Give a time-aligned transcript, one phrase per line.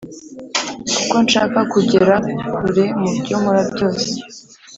[0.95, 2.15] kuko nshaka kugera
[2.55, 4.09] kure mu byo nkora byose,